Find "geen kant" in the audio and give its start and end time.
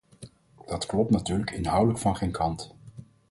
2.15-2.75